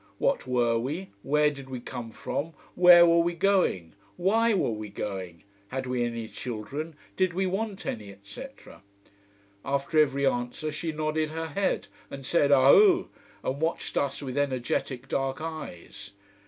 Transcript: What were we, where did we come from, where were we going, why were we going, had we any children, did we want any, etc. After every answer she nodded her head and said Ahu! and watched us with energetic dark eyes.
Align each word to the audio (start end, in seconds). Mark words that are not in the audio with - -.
What 0.17 0.47
were 0.47 0.79
we, 0.79 1.11
where 1.21 1.51
did 1.51 1.69
we 1.69 1.79
come 1.79 2.09
from, 2.09 2.53
where 2.73 3.05
were 3.05 3.19
we 3.19 3.35
going, 3.35 3.93
why 4.17 4.51
were 4.55 4.71
we 4.71 4.89
going, 4.89 5.43
had 5.67 5.85
we 5.85 6.03
any 6.03 6.27
children, 6.27 6.95
did 7.15 7.35
we 7.35 7.45
want 7.45 7.85
any, 7.85 8.11
etc. 8.11 8.81
After 9.63 9.99
every 9.99 10.25
answer 10.25 10.71
she 10.71 10.91
nodded 10.91 11.29
her 11.29 11.49
head 11.49 11.85
and 12.09 12.25
said 12.25 12.51
Ahu! 12.51 13.09
and 13.43 13.61
watched 13.61 13.95
us 13.95 14.23
with 14.23 14.39
energetic 14.39 15.07
dark 15.07 15.39
eyes. 15.39 16.13